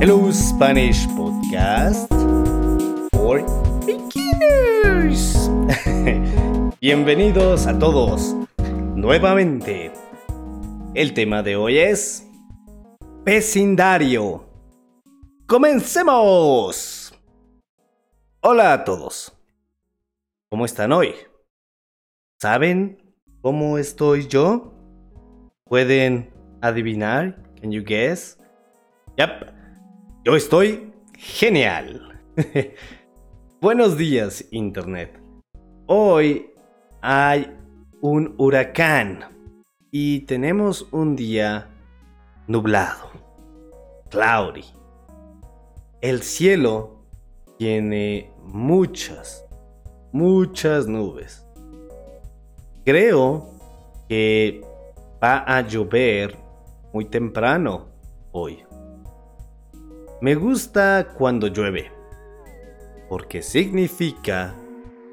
Hello 0.00 0.30
Spanish 0.30 1.08
Podcast 1.08 2.08
for 3.10 3.42
Beginners. 3.84 5.50
Bienvenidos 6.80 7.66
a 7.66 7.76
todos 7.76 8.36
nuevamente. 8.94 9.90
El 10.94 11.14
tema 11.14 11.42
de 11.42 11.56
hoy 11.56 11.78
es 11.78 12.24
vecindario. 13.24 14.46
¡Comencemos! 15.46 17.12
Hola 18.40 18.74
a 18.74 18.84
todos. 18.84 19.36
¿Cómo 20.48 20.64
están 20.64 20.92
hoy? 20.92 21.16
¿Saben 22.40 23.02
cómo 23.40 23.78
estoy 23.78 24.28
yo? 24.28 24.72
¿Pueden 25.64 26.32
adivinar? 26.62 27.42
Can 27.60 27.72
you 27.72 27.82
guess? 27.82 28.38
Yep. 29.16 29.57
Yo 30.24 30.34
estoy 30.34 30.92
genial. 31.16 32.20
Buenos 33.60 33.96
días, 33.96 34.44
Internet. 34.50 35.18
Hoy 35.86 36.50
hay 37.00 37.56
un 38.00 38.34
huracán 38.36 39.20
y 39.92 40.20
tenemos 40.20 40.88
un 40.90 41.14
día 41.14 41.70
nublado, 42.48 43.10
cloudy. 44.10 44.64
El 46.00 46.22
cielo 46.22 47.04
tiene 47.56 48.32
muchas, 48.42 49.46
muchas 50.10 50.88
nubes. 50.88 51.46
Creo 52.84 53.50
que 54.08 54.62
va 55.22 55.44
a 55.46 55.60
llover 55.60 56.36
muy 56.92 57.04
temprano 57.04 57.86
hoy. 58.32 58.64
Me 60.20 60.34
gusta 60.34 61.14
cuando 61.16 61.46
llueve, 61.46 61.92
porque 63.08 63.40
significa 63.40 64.52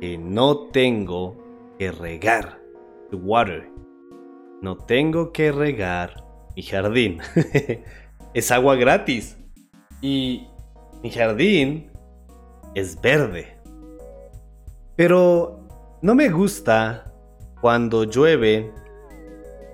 que 0.00 0.16
no 0.16 0.68
tengo 0.68 1.36
que 1.76 1.90
regar 1.90 2.60
the 3.10 3.16
water. 3.16 3.68
No 4.60 4.76
tengo 4.76 5.32
que 5.32 5.50
regar 5.50 6.24
mi 6.54 6.62
jardín. 6.62 7.18
es 8.34 8.50
agua 8.52 8.76
gratis. 8.76 9.36
Y 10.00 10.46
mi 11.02 11.10
jardín 11.10 11.90
es 12.76 13.00
verde. 13.00 13.58
Pero 14.94 15.66
no 16.00 16.14
me 16.14 16.28
gusta 16.28 17.12
cuando 17.60 18.04
llueve 18.04 18.72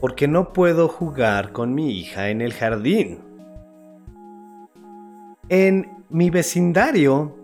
porque 0.00 0.26
no 0.26 0.52
puedo 0.52 0.88
jugar 0.88 1.52
con 1.52 1.76
mi 1.76 1.92
hija 1.92 2.30
en 2.30 2.40
el 2.40 2.52
jardín. 2.52 3.31
En 5.54 6.02
mi 6.08 6.30
vecindario 6.30 7.36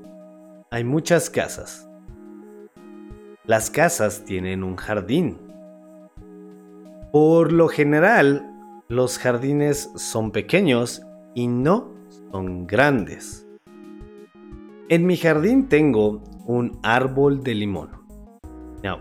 hay 0.70 0.82
muchas 0.82 1.28
casas. 1.28 1.86
Las 3.44 3.68
casas 3.68 4.24
tienen 4.24 4.64
un 4.64 4.76
jardín. 4.76 5.36
Por 7.12 7.52
lo 7.52 7.68
general, 7.68 8.50
los 8.88 9.18
jardines 9.18 9.90
son 9.96 10.30
pequeños 10.30 11.02
y 11.34 11.48
no 11.48 11.92
son 12.32 12.66
grandes. 12.66 13.46
En 14.88 15.04
mi 15.04 15.18
jardín 15.18 15.68
tengo 15.68 16.24
un 16.46 16.78
árbol 16.82 17.42
de 17.42 17.54
limón. 17.56 17.90
Now, 18.82 19.00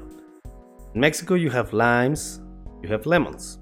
in 0.93 0.99
Mexico 0.99 1.37
you 1.37 1.49
have 1.49 1.71
limes, 1.71 2.43
you 2.83 2.93
have 2.93 3.05
lemons. 3.05 3.57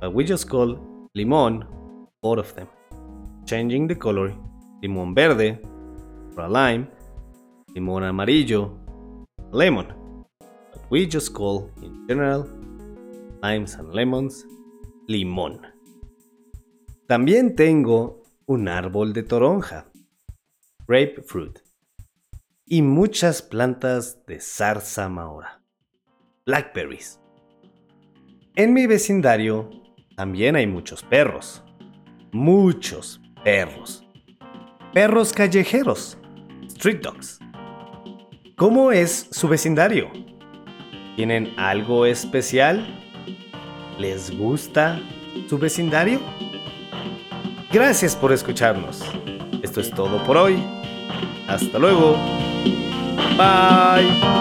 But 0.00 0.14
we 0.14 0.24
just 0.24 0.48
call 0.48 0.78
limón 1.12 1.66
all 2.20 2.38
of 2.38 2.54
them 2.54 2.68
changing 3.48 3.88
the 3.88 3.96
color, 3.96 4.34
limón 4.82 5.14
verde 5.14 5.58
lime, 6.46 6.86
limón 7.74 8.04
amarillo, 8.04 8.78
lemon. 9.50 9.88
But 10.38 10.82
we 10.90 11.06
just 11.06 11.32
call 11.32 11.70
in 11.82 12.06
general 12.06 12.46
limes 13.42 13.74
and 13.74 13.92
lemons 13.94 14.44
limón. 15.08 15.62
También 17.08 17.56
tengo 17.56 18.22
un 18.46 18.68
árbol 18.68 19.14
de 19.14 19.22
toronja, 19.22 19.86
grapefruit, 20.86 21.58
y 22.66 22.82
muchas 22.82 23.40
plantas 23.40 24.24
de 24.26 24.40
zarza 24.40 25.08
mahora, 25.08 25.62
blackberries. 26.44 27.18
En 28.54 28.74
mi 28.74 28.86
vecindario 28.86 29.70
también 30.16 30.56
hay 30.56 30.66
muchos 30.66 31.02
perros, 31.02 31.64
muchos 32.32 33.22
perros. 33.44 34.04
Perros 34.92 35.32
callejeros. 35.32 36.18
Street 36.66 37.00
dogs. 37.02 37.38
¿Cómo 38.56 38.90
es 38.92 39.28
su 39.30 39.48
vecindario? 39.48 40.10
¿Tienen 41.16 41.52
algo 41.56 42.06
especial? 42.06 42.86
¿Les 43.98 44.36
gusta 44.36 45.00
su 45.48 45.58
vecindario? 45.58 46.20
Gracias 47.72 48.16
por 48.16 48.32
escucharnos. 48.32 49.04
Esto 49.62 49.80
es 49.80 49.90
todo 49.90 50.22
por 50.24 50.36
hoy. 50.36 50.62
Hasta 51.48 51.78
luego. 51.78 52.16
Bye. 53.36 54.38